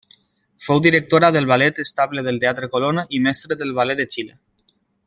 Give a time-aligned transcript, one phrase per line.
[0.67, 4.39] Fou directora del Ballet estable del Teatre Colón i mestre del ballet de Xile.